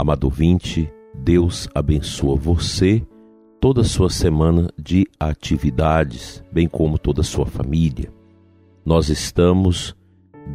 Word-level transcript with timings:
Amado 0.00 0.30
vinte, 0.30 0.90
Deus 1.14 1.68
abençoa 1.74 2.34
você, 2.34 3.06
toda 3.60 3.82
a 3.82 3.84
sua 3.84 4.08
semana 4.08 4.70
de 4.82 5.06
atividades, 5.20 6.42
bem 6.50 6.66
como 6.66 6.98
toda 6.98 7.20
a 7.20 7.22
sua 7.22 7.44
família. 7.44 8.10
Nós 8.82 9.10
estamos 9.10 9.94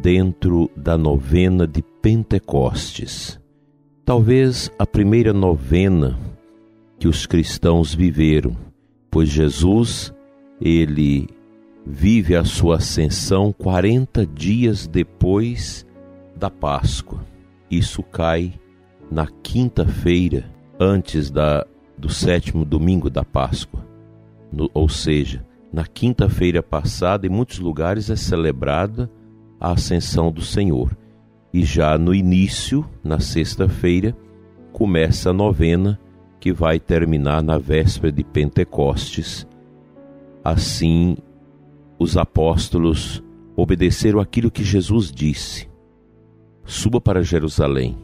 dentro 0.02 0.68
da 0.76 0.98
novena 0.98 1.64
de 1.64 1.80
Pentecostes. 2.02 3.38
Talvez 4.04 4.68
a 4.80 4.84
primeira 4.84 5.32
novena 5.32 6.18
que 6.98 7.06
os 7.06 7.24
cristãos 7.24 7.94
viveram, 7.94 8.56
pois 9.08 9.28
Jesus, 9.28 10.12
ele 10.60 11.28
vive 11.86 12.34
a 12.34 12.44
sua 12.44 12.78
ascensão 12.78 13.52
40 13.52 14.26
dias 14.26 14.88
depois 14.88 15.86
da 16.34 16.50
Páscoa. 16.50 17.24
Isso 17.70 18.02
cai 18.02 18.58
na 19.10 19.26
quinta-feira, 19.42 20.44
antes 20.78 21.30
da, 21.30 21.66
do 21.96 22.08
sétimo 22.08 22.64
domingo 22.64 23.08
da 23.08 23.24
Páscoa. 23.24 23.86
No, 24.52 24.70
ou 24.74 24.88
seja, 24.88 25.44
na 25.72 25.86
quinta-feira 25.86 26.62
passada, 26.62 27.26
em 27.26 27.30
muitos 27.30 27.58
lugares 27.58 28.10
é 28.10 28.16
celebrada 28.16 29.10
a 29.60 29.72
ascensão 29.72 30.30
do 30.30 30.42
Senhor. 30.42 30.96
E 31.52 31.64
já 31.64 31.96
no 31.96 32.14
início, 32.14 32.84
na 33.02 33.18
sexta-feira, 33.18 34.16
começa 34.72 35.30
a 35.30 35.32
novena 35.32 35.98
que 36.38 36.52
vai 36.52 36.78
terminar 36.78 37.42
na 37.42 37.58
véspera 37.58 38.12
de 38.12 38.22
Pentecostes. 38.22 39.46
Assim, 40.44 41.16
os 41.98 42.16
apóstolos 42.16 43.22
obedeceram 43.56 44.20
aquilo 44.20 44.50
que 44.50 44.62
Jesus 44.62 45.10
disse: 45.10 45.68
Suba 46.64 47.00
para 47.00 47.22
Jerusalém, 47.22 47.96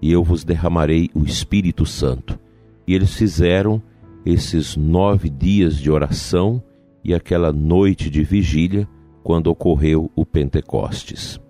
e 0.00 0.10
eu 0.12 0.22
vos 0.22 0.44
derramarei 0.44 1.10
o 1.14 1.24
Espírito 1.24 1.84
Santo. 1.84 2.38
E 2.86 2.94
eles 2.94 3.14
fizeram 3.14 3.82
esses 4.24 4.76
nove 4.76 5.28
dias 5.28 5.76
de 5.76 5.90
oração 5.90 6.62
e 7.04 7.14
aquela 7.14 7.52
noite 7.52 8.10
de 8.10 8.22
vigília 8.22 8.88
quando 9.22 9.48
ocorreu 9.48 10.10
o 10.14 10.24
Pentecostes. 10.24 11.40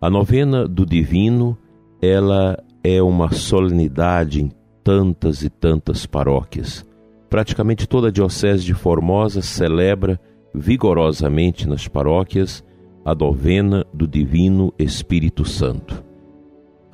A 0.00 0.10
novena 0.10 0.66
do 0.68 0.84
Divino, 0.84 1.56
ela 2.00 2.62
é 2.82 3.02
uma 3.02 3.32
solenidade 3.32 4.42
em 4.42 4.50
tantas 4.82 5.42
e 5.42 5.48
tantas 5.48 6.04
paróquias. 6.04 6.84
Praticamente 7.30 7.88
toda 7.88 8.08
a 8.08 8.10
Diocese 8.10 8.64
de 8.64 8.74
Formosa 8.74 9.40
celebra 9.40 10.20
vigorosamente 10.54 11.66
nas 11.68 11.88
paróquias 11.88 12.62
a 13.04 13.14
novena 13.14 13.84
do 13.92 14.06
Divino 14.06 14.72
Espírito 14.78 15.44
Santo. 15.44 16.04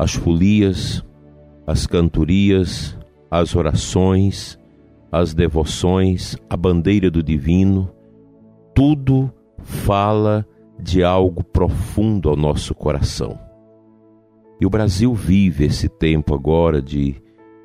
As 0.00 0.14
folias, 0.14 1.04
as 1.66 1.86
cantorias, 1.86 2.98
as 3.30 3.54
orações, 3.54 4.58
as 5.12 5.34
devoções, 5.34 6.36
a 6.48 6.56
bandeira 6.56 7.10
do 7.10 7.22
Divino, 7.22 7.92
tudo 8.74 9.30
fala 9.58 10.46
de 10.82 11.04
algo 11.04 11.44
profundo 11.44 12.30
ao 12.30 12.36
nosso 12.36 12.74
coração. 12.74 13.38
E 14.58 14.64
o 14.64 14.70
Brasil 14.70 15.12
vive 15.12 15.64
esse 15.66 15.88
tempo 15.88 16.34
agora 16.34 16.80
de 16.80 17.16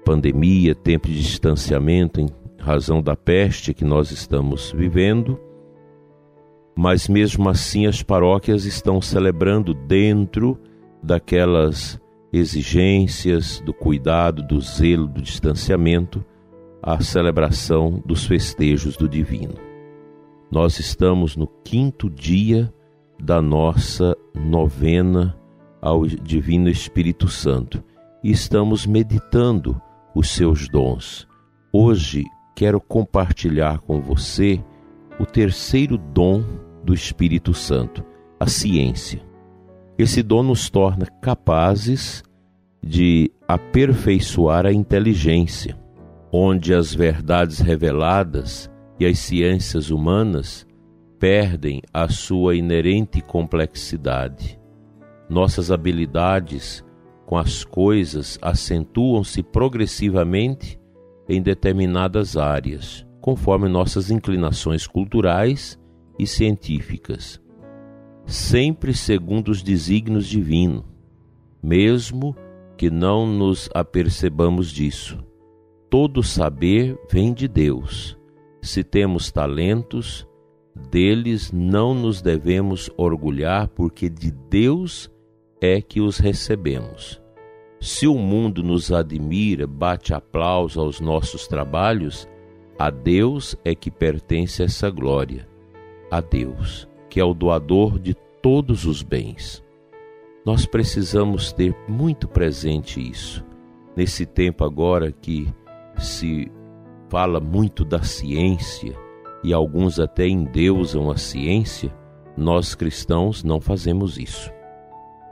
pandemia, 0.03 0.75
tempo 0.75 1.07
de 1.07 1.21
distanciamento 1.21 2.19
em 2.19 2.27
razão 2.59 3.01
da 3.01 3.15
peste 3.15 3.73
que 3.73 3.85
nós 3.85 4.11
estamos 4.11 4.73
vivendo 4.75 5.39
mas 6.75 7.07
mesmo 7.07 7.47
assim 7.47 7.85
as 7.85 8.03
paróquias 8.03 8.65
estão 8.65 9.01
celebrando 9.01 9.73
dentro 9.73 10.59
daquelas 11.01 11.99
exigências 12.37 13.61
do 13.61 13.73
cuidado, 13.73 14.43
do 14.43 14.59
zelo, 14.59 15.07
do 15.07 15.21
distanciamento, 15.21 16.23
a 16.81 17.01
celebração 17.01 18.03
dos 18.05 18.25
festejos 18.25 18.97
do 18.97 19.07
divino. 19.07 19.55
Nós 20.51 20.77
estamos 20.79 21.37
no 21.37 21.47
quinto 21.47 22.09
dia 22.09 22.71
da 23.19 23.41
nossa 23.41 24.15
novena 24.33 25.35
ao 25.81 26.05
Divino 26.05 26.69
Espírito 26.69 27.29
Santo 27.29 27.83
e 28.21 28.31
estamos 28.31 28.85
meditando 28.85 29.81
os 30.13 30.29
seus 30.29 30.67
dons. 30.67 31.25
Hoje 31.71 32.23
quero 32.55 32.81
compartilhar 32.81 33.79
com 33.79 34.01
você 34.01 34.61
o 35.19 35.25
terceiro 35.25 35.97
dom 35.97 36.43
do 36.83 36.93
Espírito 36.93 37.53
Santo, 37.53 38.03
a 38.39 38.47
ciência. 38.47 39.24
Esse 39.97 40.21
dom 40.21 40.43
nos 40.43 40.69
torna 40.69 41.05
capazes 41.21 42.21
de 42.83 43.31
aperfeiçoar 43.47 44.65
a 44.65 44.73
inteligência, 44.73 45.77
onde 46.31 46.73
as 46.73 46.93
verdades 46.93 47.59
reveladas 47.59 48.69
e 48.99 49.05
as 49.05 49.19
ciências 49.19 49.89
humanas 49.89 50.67
perdem 51.17 51.81
a 51.93 52.09
sua 52.09 52.55
inerente 52.55 53.21
complexidade. 53.21 54.59
Nossas 55.29 55.71
habilidades 55.71 56.83
com 57.25 57.37
as 57.37 57.63
coisas 57.63 58.37
acentuam-se 58.41 59.41
progressivamente 59.41 60.77
em 61.27 61.41
determinadas 61.41 62.37
áreas, 62.37 63.05
conforme 63.21 63.67
nossas 63.67 64.11
inclinações 64.11 64.85
culturais 64.85 65.79
e 66.19 66.27
científicas, 66.27 67.41
sempre 68.25 68.93
segundo 68.93 69.49
os 69.49 69.61
desígnios 69.61 70.27
divinos, 70.27 70.83
mesmo 71.61 72.35
que 72.77 72.89
não 72.89 73.25
nos 73.27 73.69
apercebamos 73.73 74.71
disso. 74.71 75.23
Todo 75.89 76.21
saber 76.21 76.99
vem 77.09 77.33
de 77.33 77.47
Deus. 77.47 78.17
Se 78.61 78.83
temos 78.83 79.31
talentos, 79.31 80.27
deles 80.89 81.51
não 81.51 81.93
nos 81.93 82.21
devemos 82.21 82.89
orgulhar, 82.97 83.67
porque 83.69 84.09
de 84.09 84.31
Deus 84.31 85.09
é 85.61 85.81
que 85.81 86.01
os 86.01 86.17
recebemos. 86.17 87.21
Se 87.79 88.07
o 88.07 88.15
mundo 88.15 88.63
nos 88.63 88.91
admira, 88.91 89.67
bate 89.67 90.13
aplauso 90.13 90.81
aos 90.81 90.99
nossos 90.99 91.47
trabalhos, 91.47 92.27
a 92.77 92.89
Deus 92.89 93.55
é 93.63 93.73
que 93.73 93.89
pertence 93.89 94.63
essa 94.63 94.89
glória 94.89 95.47
a 96.11 96.19
Deus, 96.19 96.87
que 97.15 97.21
é 97.21 97.23
o 97.23 97.33
doador 97.33 97.97
de 97.97 98.13
todos 98.41 98.83
os 98.83 99.01
bens. 99.01 99.63
Nós 100.45 100.65
precisamos 100.65 101.53
ter 101.53 101.73
muito 101.87 102.27
presente 102.27 102.99
isso. 102.99 103.41
Nesse 103.95 104.25
tempo 104.25 104.65
agora 104.65 105.13
que 105.13 105.47
se 105.97 106.51
fala 107.07 107.39
muito 107.39 107.85
da 107.85 108.03
ciência 108.03 108.93
e 109.41 109.53
alguns 109.53 109.97
até 109.97 110.27
endeusam 110.27 111.09
a 111.09 111.15
ciência, 111.15 111.89
nós 112.35 112.75
cristãos 112.75 113.45
não 113.45 113.61
fazemos 113.61 114.17
isso. 114.17 114.51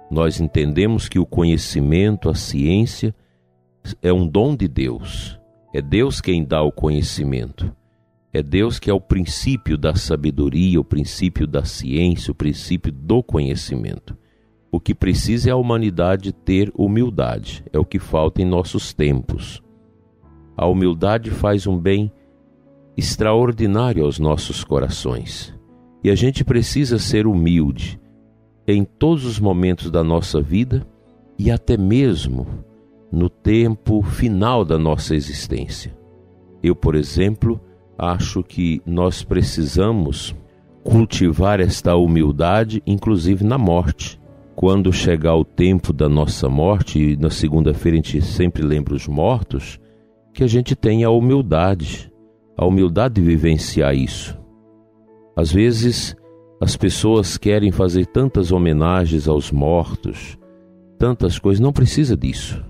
Nós 0.10 0.40
entendemos 0.40 1.10
que 1.10 1.20
o 1.20 1.26
conhecimento, 1.26 2.30
a 2.30 2.34
ciência, 2.34 3.14
é 4.02 4.14
um 4.14 4.26
dom 4.26 4.56
de 4.56 4.70
Deus. 4.70 5.38
É 5.74 5.82
Deus 5.82 6.22
quem 6.22 6.46
dá 6.46 6.62
o 6.64 6.72
conhecimento. 6.72 7.76
É 8.34 8.42
Deus 8.42 8.80
que 8.80 8.90
é 8.90 8.94
o 8.94 9.00
princípio 9.00 9.78
da 9.78 9.94
sabedoria, 9.94 10.82
o 10.82 10.84
princípio 10.84 11.46
da 11.46 11.64
ciência, 11.64 12.32
o 12.32 12.36
princípio 12.36 12.92
do 12.92 13.22
conhecimento. 13.22 14.18
O 14.72 14.80
que 14.80 14.96
precisa 14.96 15.50
é 15.50 15.54
a 15.54 15.56
humanidade 15.56 16.32
ter 16.32 16.74
humildade, 16.76 17.64
é 17.72 17.78
o 17.78 17.86
que 17.86 18.00
falta 18.00 18.42
em 18.42 18.46
nossos 18.46 18.92
tempos. 18.92 19.62
A 20.58 20.66
humildade 20.66 21.30
faz 21.30 21.68
um 21.68 21.78
bem 21.78 22.12
extraordinário 22.98 24.04
aos 24.04 24.18
nossos 24.18 24.64
corações. 24.64 25.54
E 26.04 26.10
a 26.10 26.16
gente 26.16 26.44
precisa 26.44 26.98
ser 26.98 27.28
humilde 27.28 28.00
em 28.68 28.84
todos 28.84 29.26
os 29.26 29.40
momentos 29.40 29.92
da 29.92 30.04
nossa 30.04 30.42
vida 30.42 30.88
e 31.38 31.52
até 31.52 31.78
mesmo 31.78 32.48
no 33.12 33.30
tempo 33.30 34.02
final 34.02 34.66
da 34.66 34.80
nossa 34.80 35.16
existência. 35.16 35.96
Eu, 36.64 36.76
por 36.76 36.96
exemplo, 36.96 37.62
acho 37.98 38.44
que 38.44 38.82
nós 38.86 39.24
precisamos 39.24 40.36
cultivar 40.84 41.60
esta 41.60 41.96
humildade, 41.96 42.82
inclusive 42.86 43.44
na 43.44 43.58
morte. 43.58 44.20
quando 44.56 44.94
chegar 44.94 45.36
o 45.36 45.44
tempo 45.44 45.92
da 45.92 46.08
nossa 46.08 46.48
morte, 46.48 47.00
e 47.00 47.18
na 47.18 47.30
segunda-feira 47.30 47.98
a 47.98 48.02
gente 48.02 48.22
sempre 48.22 48.64
lembra 48.64 48.94
os 48.94 49.08
mortos, 49.08 49.80
que 50.34 50.44
a 50.44 50.48
gente 50.48 50.76
tenha 50.76 51.08
a 51.08 51.12
humildade, 51.12 52.12
a 52.58 52.66
humildade 52.66 53.16
de 53.16 53.22
vivenciar 53.22 53.96
isso. 53.96 54.38
Às 55.36 55.52
vezes, 55.52 56.16
as 56.62 56.78
pessoas 56.78 57.38
querem 57.38 57.72
fazer 57.72 58.06
tantas 58.06 58.52
homenagens 58.52 59.28
aos 59.28 59.52
mortos, 59.52 60.38
tantas 60.98 61.40
coisas, 61.40 61.60
não 61.60 61.74
precisa 61.74 62.16
disso. 62.16 62.64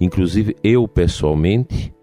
Inclusive, 0.00 0.56
eu 0.62 0.86
pessoalmente 0.88 1.94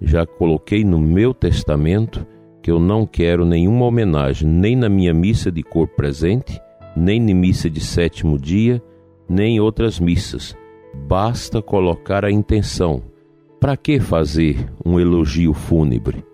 já 0.00 0.24
coloquei 0.24 0.84
no 0.84 0.98
meu 0.98 1.34
testamento 1.34 2.26
que 2.62 2.70
eu 2.70 2.78
não 2.78 3.06
quero 3.06 3.44
nenhuma 3.44 3.86
homenagem, 3.86 4.48
nem 4.48 4.76
na 4.76 4.88
minha 4.88 5.12
missa 5.12 5.50
de 5.50 5.62
corpo 5.62 5.96
presente, 5.96 6.60
nem 6.96 7.20
na 7.20 7.34
missa 7.34 7.68
de 7.68 7.80
sétimo 7.80 8.38
dia, 8.38 8.82
nem 9.28 9.56
em 9.56 9.60
outras 9.60 9.98
missas. 9.98 10.56
Basta 11.06 11.62
colocar 11.62 12.24
a 12.24 12.30
intenção. 12.30 13.02
Para 13.60 13.76
que 13.76 14.00
fazer 14.00 14.70
um 14.84 14.98
elogio 14.98 15.52
fúnebre? 15.52 16.24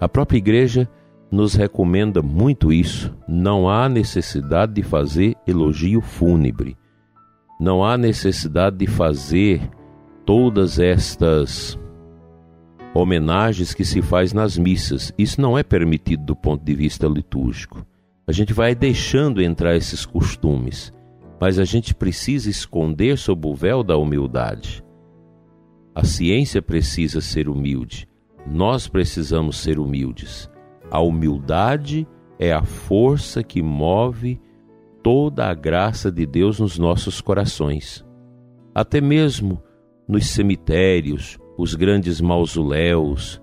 A 0.00 0.08
própria 0.08 0.38
igreja 0.38 0.88
nos 1.30 1.54
recomenda 1.54 2.22
muito 2.22 2.72
isso. 2.72 3.14
Não 3.28 3.68
há 3.68 3.88
necessidade 3.88 4.72
de 4.74 4.82
fazer 4.82 5.36
elogio 5.46 6.00
fúnebre. 6.00 6.76
Não 7.60 7.84
há 7.84 7.98
necessidade 7.98 8.76
de 8.76 8.86
fazer 8.86 9.60
todas 10.24 10.78
estas 10.78 11.78
homenagens 12.94 13.72
que 13.72 13.84
se 13.84 14.02
faz 14.02 14.32
nas 14.32 14.58
missas. 14.58 15.12
Isso 15.16 15.40
não 15.40 15.56
é 15.56 15.62
permitido 15.62 16.24
do 16.24 16.36
ponto 16.36 16.64
de 16.64 16.74
vista 16.74 17.06
litúrgico. 17.06 17.84
A 18.26 18.32
gente 18.32 18.52
vai 18.52 18.74
deixando 18.74 19.42
entrar 19.42 19.76
esses 19.76 20.04
costumes, 20.04 20.92
mas 21.40 21.58
a 21.58 21.64
gente 21.64 21.94
precisa 21.94 22.50
esconder 22.50 23.16
sob 23.16 23.46
o 23.46 23.54
véu 23.54 23.82
da 23.82 23.96
humildade. 23.96 24.84
A 25.94 26.04
ciência 26.04 26.62
precisa 26.62 27.20
ser 27.20 27.48
humilde. 27.48 28.08
Nós 28.46 28.86
precisamos 28.86 29.58
ser 29.58 29.78
humildes. 29.78 30.48
A 30.90 31.00
humildade 31.00 32.06
é 32.38 32.52
a 32.52 32.62
força 32.62 33.42
que 33.42 33.62
move 33.62 34.40
toda 35.02 35.46
a 35.46 35.54
graça 35.54 36.10
de 36.10 36.26
Deus 36.26 36.60
nos 36.60 36.78
nossos 36.78 37.20
corações. 37.20 38.04
Até 38.74 39.00
mesmo 39.00 39.62
nos 40.06 40.26
cemitérios, 40.28 41.38
os 41.60 41.74
grandes 41.74 42.22
mausoléus, 42.22 43.40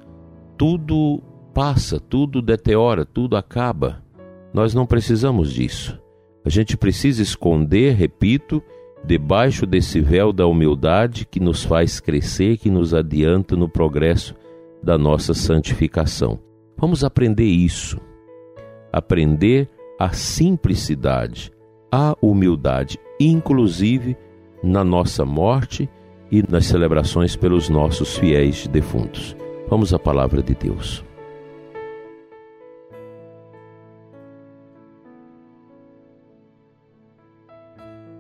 tudo 0.58 1.22
passa, 1.54 2.00
tudo 2.00 2.42
deteriora, 2.42 3.06
tudo 3.06 3.38
acaba. 3.38 4.04
Nós 4.52 4.74
não 4.74 4.88
precisamos 4.88 5.54
disso. 5.54 6.00
A 6.44 6.50
gente 6.50 6.76
precisa 6.76 7.22
esconder, 7.22 7.94
repito, 7.94 8.64
debaixo 9.06 9.68
desse 9.68 10.00
véu 10.00 10.34
da 10.34 10.48
humildade 10.48 11.28
que 11.28 11.40
nos 11.40 11.64
faz 11.64 12.00
crescer, 12.00 12.58
que 12.58 12.72
nos 12.72 12.92
adianta 12.92 13.56
no 13.56 13.70
progresso 13.70 14.34
da 14.82 14.98
nossa 14.98 15.36
santificação. 15.36 16.40
Vamos 16.76 17.04
aprender 17.04 17.46
isso. 17.46 18.00
Aprender 18.92 19.70
a 20.00 20.10
simplicidade, 20.10 21.52
a 21.92 22.16
humildade, 22.20 22.98
inclusive 23.20 24.18
na 24.64 24.84
nossa 24.84 25.24
morte 25.24 25.88
e 26.32 26.44
nas 26.50 26.66
celebrações 26.66 27.36
pelos 27.36 27.70
nossos 27.70 28.18
fiéis 28.18 28.68
defuntos. 28.68 29.36
Vamos 29.70 29.94
à 29.94 30.00
palavra 30.00 30.42
de 30.42 30.54
Deus. 30.54 31.04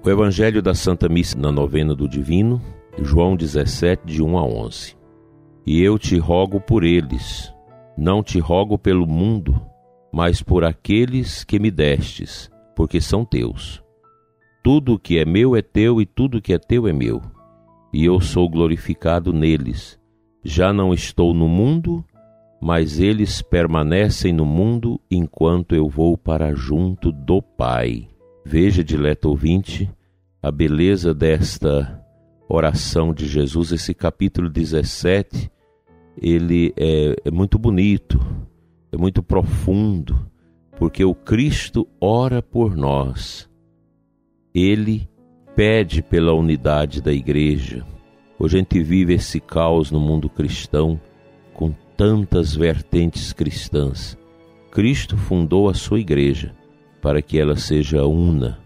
O 0.04 0.09
Evangelho 0.09 0.62
da 0.62 0.74
Santa 0.74 1.09
Missa 1.09 1.38
na 1.38 1.51
novena 1.51 1.94
do 1.94 2.07
Divino, 2.07 2.62
João 3.01 3.36
17, 3.36 4.06
de 4.06 4.24
1 4.24 4.38
a 4.38 4.44
11. 4.44 4.95
E 5.65 5.81
eu 5.81 6.00
te 6.00 6.18
rogo 6.18 6.62
por 6.62 6.86
eles, 6.86 7.53
não 7.98 8.24
te 8.24 8.39
rogo 8.39 8.77
pelo 8.77 9.06
mundo, 9.06 9.62
mas 10.13 10.42
por 10.42 10.63
aqueles 10.63 11.44
que 11.44 11.60
me 11.60 11.69
destes, 11.69 12.50
porque 12.74 13.01
são 13.01 13.25
teus. 13.25 13.83
Tudo 14.63 14.94
o 14.94 15.00
que 15.00 15.19
é 15.19 15.25
meu 15.25 15.57
é 15.57 15.62
teu 15.62 16.01
e 16.01 16.06
tudo 16.06 16.38
o 16.38 16.42
que 16.42 16.53
é 16.53 16.57
teu 16.57 16.88
é 16.88 16.94
meu 16.94 17.21
e 17.92 18.06
eu 18.06 18.19
sou 18.19 18.50
glorificado 18.50 19.31
neles. 19.34 20.00
Já 20.44 20.72
não 20.72 20.94
estou 20.94 21.34
no 21.34 21.48
mundo, 21.48 22.04
mas 22.62 23.00
eles 23.00 23.42
permanecem 23.42 24.34
no 24.34 24.45
mundo 24.45 25.00
enquanto 25.10 25.75
eu 25.75 25.88
vou 25.88 26.18
para 26.18 26.54
junto 26.54 27.12
do 27.12 27.42
Pai. 27.42 28.07
Veja, 28.45 28.84
dileto 28.84 29.30
ouvinte, 29.30 29.89
a 30.42 30.51
beleza 30.51 31.13
desta 31.13 32.04
oração 32.50 33.13
de 33.13 33.28
Jesus, 33.28 33.72
esse 33.72 33.94
capítulo 33.94 34.50
17, 34.50 35.51
ele 36.22 36.74
é, 36.78 37.16
é 37.25 37.31
muito 37.31 37.60
bonito, 37.60 38.19
é 38.92 38.98
muito 38.98 39.22
profundo, 39.22 40.30
porque 40.78 41.04
o 41.04 41.13
Cristo 41.13 41.88
ora 42.00 42.42
por 42.42 42.75
nós. 42.75 43.50
Ele 44.54 45.07
pede 45.57 46.04
pela 46.04 46.33
unidade 46.33 47.01
da 47.01 47.12
igreja. 47.12 47.83
Hoje 48.38 48.57
a 48.57 48.59
gente 48.59 48.80
vive 48.83 49.15
esse 49.15 49.39
caos 49.39 49.89
no 49.89 50.00
mundo 50.00 50.30
cristão 50.30 51.01
com 51.51 51.74
tantas 51.98 52.56
vertentes 52.56 53.33
cristãs. 53.33 54.15
Cristo 54.69 55.18
fundou 55.18 55.68
a 55.68 55.74
sua 55.74 56.00
igreja 56.00 56.54
para 57.01 57.24
que 57.24 57.39
ela 57.39 57.56
seja 57.56 58.06
una, 58.06 58.59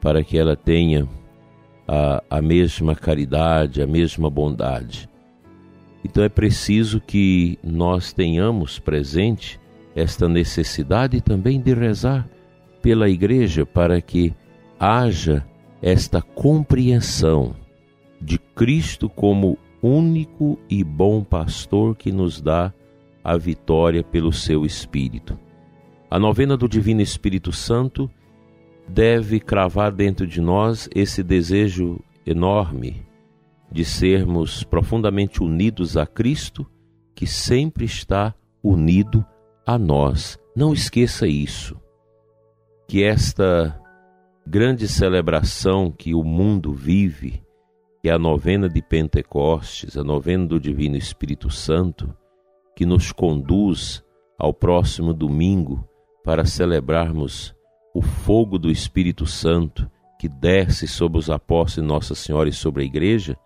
para 0.00 0.24
que 0.24 0.36
ela 0.36 0.56
tenha 0.56 1.06
a, 1.86 2.20
a 2.28 2.42
mesma 2.42 2.96
caridade, 2.96 3.80
a 3.80 3.86
mesma 3.86 4.28
bondade. 4.28 5.08
Então 6.04 6.24
é 6.24 6.28
preciso 6.28 7.00
que 7.00 7.60
nós 7.62 8.12
tenhamos 8.12 8.80
presente 8.80 9.60
esta 9.94 10.28
necessidade 10.28 11.20
também 11.20 11.60
de 11.60 11.72
rezar 11.72 12.28
pela 12.82 13.08
igreja 13.08 13.64
para 13.64 14.00
que 14.00 14.34
haja 14.80 15.46
esta 15.84 16.22
compreensão 16.22 17.54
de 18.18 18.38
Cristo 18.38 19.06
como 19.06 19.58
único 19.82 20.58
e 20.66 20.82
bom 20.82 21.22
pastor 21.22 21.94
que 21.94 22.10
nos 22.10 22.40
dá 22.40 22.72
a 23.22 23.36
vitória 23.36 24.02
pelo 24.02 24.32
seu 24.32 24.64
Espírito. 24.64 25.38
A 26.10 26.18
novena 26.18 26.56
do 26.56 26.66
Divino 26.66 27.02
Espírito 27.02 27.52
Santo 27.52 28.10
deve 28.88 29.38
cravar 29.38 29.92
dentro 29.92 30.26
de 30.26 30.40
nós 30.40 30.88
esse 30.94 31.22
desejo 31.22 32.00
enorme 32.24 33.04
de 33.70 33.84
sermos 33.84 34.64
profundamente 34.64 35.42
unidos 35.42 35.98
a 35.98 36.06
Cristo, 36.06 36.66
que 37.14 37.26
sempre 37.26 37.84
está 37.84 38.34
unido 38.62 39.22
a 39.66 39.76
nós. 39.76 40.38
Não 40.56 40.72
esqueça 40.72 41.26
isso. 41.26 41.76
Que 42.88 43.04
esta 43.04 43.83
grande 44.46 44.86
celebração 44.86 45.90
que 45.90 46.14
o 46.14 46.22
mundo 46.22 46.72
vive, 46.72 47.42
que 48.00 48.08
é 48.08 48.12
a 48.12 48.18
novena 48.18 48.68
de 48.68 48.82
Pentecostes, 48.82 49.96
a 49.96 50.04
novena 50.04 50.46
do 50.46 50.60
Divino 50.60 50.96
Espírito 50.96 51.50
Santo, 51.50 52.14
que 52.76 52.84
nos 52.84 53.10
conduz 53.12 54.04
ao 54.38 54.52
próximo 54.52 55.14
domingo 55.14 55.88
para 56.22 56.44
celebrarmos 56.44 57.54
o 57.94 58.02
fogo 58.02 58.58
do 58.58 58.70
Espírito 58.70 59.26
Santo 59.26 59.90
que 60.18 60.28
desce 60.28 60.86
sobre 60.86 61.18
os 61.18 61.30
apóstolos 61.30 61.88
Nossa 61.88 62.14
Senhora 62.14 62.48
e 62.48 62.52
sobre 62.52 62.82
a 62.82 62.86
igreja, 62.86 63.36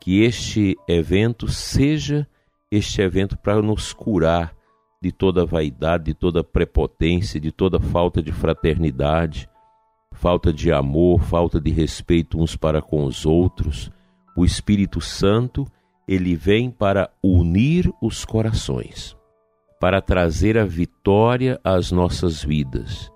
que 0.00 0.22
este 0.22 0.76
evento 0.88 1.48
seja 1.48 2.26
este 2.70 3.00
evento 3.00 3.36
para 3.36 3.60
nos 3.62 3.92
curar 3.92 4.54
de 5.00 5.12
toda 5.12 5.46
vaidade, 5.46 6.04
de 6.04 6.14
toda 6.14 6.42
prepotência, 6.42 7.38
de 7.38 7.52
toda 7.52 7.78
falta 7.78 8.22
de 8.22 8.32
fraternidade, 8.32 9.48
falta 10.16 10.52
de 10.52 10.72
amor, 10.72 11.22
falta 11.22 11.60
de 11.60 11.70
respeito 11.70 12.40
uns 12.40 12.56
para 12.56 12.80
com 12.82 13.04
os 13.04 13.24
outros. 13.26 13.90
O 14.36 14.44
Espírito 14.44 15.00
Santo, 15.00 15.66
ele 16.08 16.34
vem 16.34 16.70
para 16.70 17.10
unir 17.22 17.92
os 18.02 18.24
corações, 18.24 19.16
para 19.80 20.00
trazer 20.00 20.58
a 20.58 20.64
vitória 20.64 21.60
às 21.62 21.92
nossas 21.92 22.42
vidas. 22.42 23.10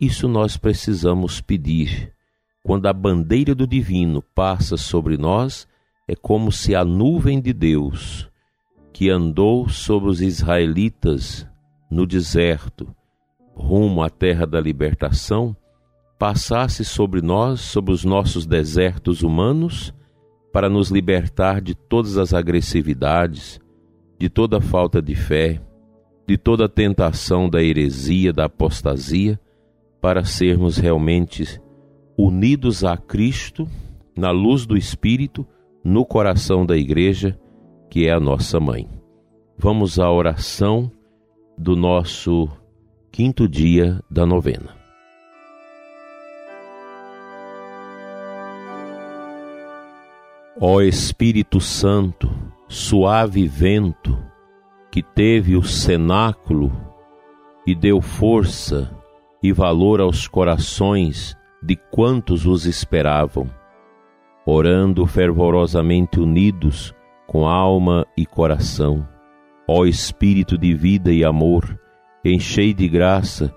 Isso 0.00 0.28
nós 0.28 0.56
precisamos 0.56 1.40
pedir. 1.40 2.12
Quando 2.62 2.86
a 2.86 2.92
bandeira 2.92 3.54
do 3.54 3.66
divino 3.66 4.22
passa 4.34 4.76
sobre 4.76 5.16
nós, 5.16 5.68
é 6.08 6.14
como 6.14 6.50
se 6.50 6.74
a 6.74 6.84
nuvem 6.84 7.40
de 7.40 7.52
Deus, 7.52 8.28
que 8.92 9.08
andou 9.08 9.68
sobre 9.68 10.10
os 10.10 10.20
israelitas 10.20 11.46
no 11.90 12.06
deserto, 12.06 12.94
rumo 13.54 14.02
à 14.02 14.10
terra 14.10 14.46
da 14.46 14.60
libertação, 14.60 15.56
passasse 16.24 16.86
sobre 16.86 17.20
nós, 17.20 17.60
sobre 17.60 17.92
os 17.92 18.02
nossos 18.02 18.46
desertos 18.46 19.22
humanos, 19.22 19.92
para 20.50 20.70
nos 20.70 20.88
libertar 20.88 21.60
de 21.60 21.74
todas 21.74 22.16
as 22.16 22.32
agressividades, 22.32 23.60
de 24.18 24.30
toda 24.30 24.58
falta 24.58 25.02
de 25.02 25.14
fé, 25.14 25.60
de 26.26 26.38
toda 26.38 26.66
tentação 26.66 27.46
da 27.46 27.62
heresia, 27.62 28.32
da 28.32 28.46
apostasia, 28.46 29.38
para 30.00 30.24
sermos 30.24 30.78
realmente 30.78 31.60
unidos 32.16 32.84
a 32.84 32.96
Cristo, 32.96 33.68
na 34.16 34.30
luz 34.30 34.64
do 34.64 34.78
Espírito, 34.78 35.46
no 35.84 36.06
coração 36.06 36.64
da 36.64 36.74
Igreja, 36.74 37.38
que 37.90 38.06
é 38.06 38.12
a 38.14 38.18
nossa 38.18 38.58
mãe. 38.58 38.88
Vamos 39.58 39.98
à 39.98 40.10
oração 40.10 40.90
do 41.58 41.76
nosso 41.76 42.48
quinto 43.12 43.46
dia 43.46 44.00
da 44.10 44.24
novena. 44.24 44.83
Ó 50.60 50.80
Espírito 50.80 51.60
Santo, 51.60 52.30
suave 52.68 53.48
vento, 53.48 54.16
que 54.88 55.02
teve 55.02 55.56
o 55.56 55.64
cenáculo 55.64 56.70
e 57.66 57.74
deu 57.74 58.00
força 58.00 58.88
e 59.42 59.52
valor 59.52 60.00
aos 60.00 60.28
corações 60.28 61.36
de 61.60 61.74
quantos 61.74 62.46
os 62.46 62.66
esperavam, 62.66 63.50
orando 64.46 65.04
fervorosamente 65.06 66.20
unidos 66.20 66.94
com 67.26 67.48
alma 67.48 68.06
e 68.16 68.24
coração. 68.24 69.04
Ó 69.66 69.84
Espírito 69.84 70.56
de 70.56 70.72
vida 70.72 71.12
e 71.12 71.24
amor, 71.24 71.76
enchei 72.24 72.72
de 72.72 72.88
graça 72.88 73.52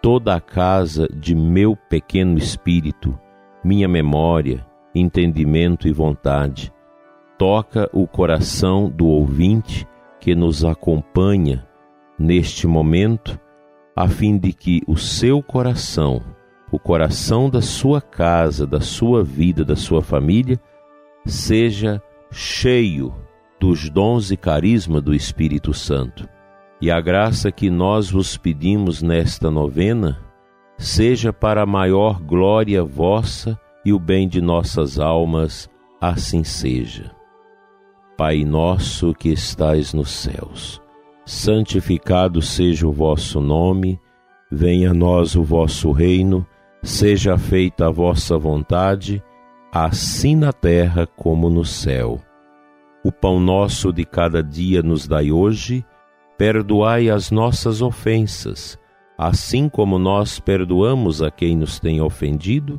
toda 0.00 0.34
a 0.34 0.40
casa 0.40 1.08
de 1.08 1.34
meu 1.34 1.76
pequeno 1.76 2.38
espírito, 2.38 3.18
minha 3.62 3.86
memória, 3.86 4.67
entendimento 4.98 5.88
e 5.88 5.92
vontade. 5.92 6.72
Toca 7.38 7.88
o 7.92 8.06
coração 8.06 8.90
do 8.90 9.06
ouvinte 9.06 9.86
que 10.20 10.34
nos 10.34 10.64
acompanha 10.64 11.66
neste 12.18 12.66
momento, 12.66 13.38
a 13.94 14.08
fim 14.08 14.36
de 14.36 14.52
que 14.52 14.82
o 14.86 14.96
seu 14.96 15.42
coração, 15.42 16.22
o 16.70 16.78
coração 16.78 17.48
da 17.48 17.62
sua 17.62 18.00
casa, 18.00 18.66
da 18.66 18.80
sua 18.80 19.22
vida, 19.22 19.64
da 19.64 19.76
sua 19.76 20.02
família, 20.02 20.60
seja 21.24 22.02
cheio 22.30 23.14
dos 23.60 23.88
dons 23.88 24.30
e 24.30 24.36
carisma 24.36 25.00
do 25.00 25.14
Espírito 25.14 25.72
Santo. 25.72 26.28
E 26.80 26.90
a 26.90 27.00
graça 27.00 27.50
que 27.50 27.70
nós 27.70 28.10
vos 28.10 28.36
pedimos 28.36 29.02
nesta 29.02 29.50
novena 29.50 30.18
seja 30.76 31.32
para 31.32 31.62
a 31.62 31.66
maior 31.66 32.20
glória 32.20 32.84
vossa 32.84 33.58
e 33.88 33.92
o 33.92 33.98
bem 33.98 34.28
de 34.28 34.42
nossas 34.42 34.98
almas, 34.98 35.66
assim 35.98 36.44
seja. 36.44 37.10
Pai 38.18 38.44
nosso 38.44 39.14
que 39.14 39.30
estais 39.30 39.94
nos 39.94 40.10
céus, 40.10 40.78
santificado 41.24 42.42
seja 42.42 42.86
o 42.86 42.92
vosso 42.92 43.40
nome, 43.40 43.98
venha 44.52 44.90
a 44.90 44.94
nós 44.94 45.34
o 45.36 45.42
vosso 45.42 45.90
reino, 45.90 46.46
seja 46.82 47.38
feita 47.38 47.86
a 47.86 47.90
vossa 47.90 48.36
vontade, 48.36 49.22
assim 49.72 50.36
na 50.36 50.52
terra 50.52 51.06
como 51.06 51.48
no 51.48 51.64
céu. 51.64 52.20
O 53.02 53.10
pão 53.10 53.40
nosso 53.40 53.90
de 53.90 54.04
cada 54.04 54.42
dia 54.42 54.82
nos 54.82 55.08
dai 55.08 55.32
hoje, 55.32 55.82
perdoai 56.36 57.08
as 57.08 57.30
nossas 57.30 57.80
ofensas, 57.80 58.78
assim 59.16 59.66
como 59.66 59.98
nós 59.98 60.38
perdoamos 60.38 61.22
a 61.22 61.30
quem 61.30 61.56
nos 61.56 61.80
tem 61.80 62.02
ofendido, 62.02 62.78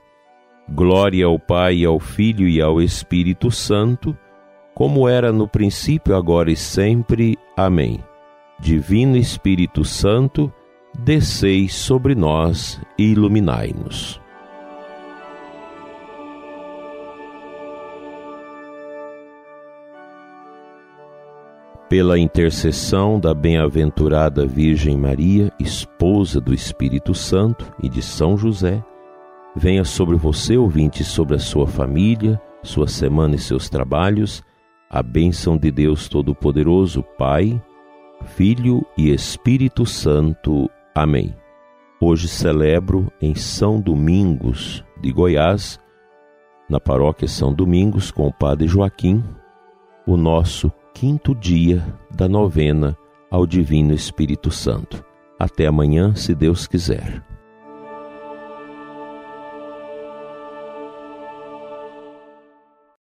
Glória 0.69 1.25
ao 1.25 1.37
Pai, 1.37 1.83
ao 1.83 1.99
Filho 1.99 2.47
e 2.47 2.61
ao 2.61 2.81
Espírito 2.81 3.51
Santo 3.51 4.17
como 4.73 5.07
era 5.07 5.31
no 5.31 5.47
princípio, 5.47 6.15
agora 6.15 6.51
e 6.51 6.55
sempre. 6.55 7.37
Amém. 7.55 7.99
Divino 8.59 9.17
Espírito 9.17 9.83
Santo, 9.83 10.51
descei 10.97 11.67
sobre 11.67 12.15
nós 12.15 12.81
e 12.97 13.11
iluminai-nos. 13.11 14.19
Pela 21.89 22.17
intercessão 22.17 23.19
da 23.19 23.33
bem-aventurada 23.33 24.45
Virgem 24.45 24.97
Maria, 24.97 25.51
esposa 25.59 26.39
do 26.39 26.53
Espírito 26.53 27.13
Santo 27.13 27.71
e 27.83 27.89
de 27.89 28.01
São 28.01 28.37
José, 28.37 28.81
venha 29.55 29.83
sobre 29.83 30.15
você, 30.15 30.57
ouvinte, 30.57 31.03
sobre 31.03 31.35
a 31.35 31.39
sua 31.39 31.67
família, 31.67 32.41
sua 32.63 32.87
semana 32.87 33.35
e 33.35 33.39
seus 33.39 33.69
trabalhos 33.69 34.43
a 34.91 35.01
bênção 35.01 35.57
de 35.57 35.71
Deus 35.71 36.09
Todo-Poderoso, 36.09 37.01
Pai, 37.17 37.63
Filho 38.25 38.85
e 38.97 39.09
Espírito 39.09 39.85
Santo. 39.85 40.69
Amém. 40.93 41.33
Hoje 42.01 42.27
celebro 42.27 43.09
em 43.21 43.33
São 43.33 43.79
Domingos 43.79 44.83
de 44.99 45.09
Goiás, 45.13 45.79
na 46.69 46.77
paróquia 46.77 47.25
São 47.25 47.53
Domingos, 47.53 48.11
com 48.11 48.27
o 48.27 48.33
Padre 48.33 48.67
Joaquim, 48.67 49.23
o 50.05 50.17
nosso 50.17 50.69
quinto 50.93 51.33
dia 51.33 51.81
da 52.13 52.27
novena 52.27 52.97
ao 53.29 53.47
Divino 53.47 53.93
Espírito 53.93 54.51
Santo. 54.51 55.05
Até 55.39 55.67
amanhã, 55.67 56.13
se 56.15 56.35
Deus 56.35 56.67
quiser. 56.67 57.30